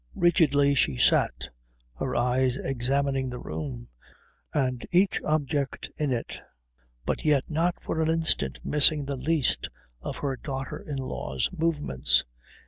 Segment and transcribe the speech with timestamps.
[0.15, 1.47] Rigidly she sat,
[1.99, 3.87] her eyes examining the room
[4.51, 6.41] and each object in it
[7.05, 9.69] but yet not for an instant missing the least
[10.01, 12.23] of her daughter in law's movements.